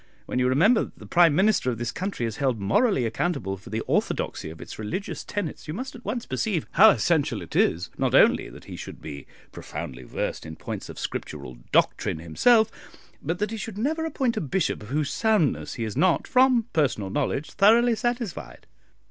When 0.25 0.39
you 0.39 0.47
remember 0.49 0.85
that 0.85 0.97
the 0.97 1.05
Prime 1.05 1.35
Minister 1.35 1.69
of 1.69 1.77
this 1.77 1.91
country 1.91 2.25
is 2.25 2.37
held 2.37 2.59
morally 2.59 3.05
accountable 3.05 3.55
for 3.55 3.69
the 3.69 3.81
orthodoxy 3.81 4.49
of 4.49 4.59
its 4.59 4.79
religious 4.79 5.23
tenets, 5.23 5.67
you 5.67 5.75
must 5.75 5.93
at 5.93 6.03
once 6.03 6.25
perceive 6.25 6.65
how 6.71 6.89
essential 6.89 7.39
it 7.39 7.55
is, 7.55 7.91
not 7.99 8.15
only 8.15 8.49
that 8.49 8.63
he 8.65 8.75
should 8.75 8.99
be 8.99 9.27
profoundly 9.51 10.01
versed 10.01 10.43
in 10.43 10.55
points 10.55 10.89
of 10.89 10.97
Scriptural 10.97 11.59
doctrine 11.71 12.17
himself, 12.17 12.71
but 13.21 13.37
that 13.37 13.51
he 13.51 13.57
should 13.57 13.77
never 13.77 14.03
appoint 14.03 14.35
a 14.35 14.41
bishop 14.41 14.81
of 14.81 14.89
whose 14.89 15.13
soundness 15.13 15.75
he 15.75 15.83
is 15.83 15.95
not 15.95 16.27
from 16.27 16.65
personal 16.73 17.11
knowledge 17.11 17.51
thoroughly 17.51 17.93
satisfied." 17.93 18.65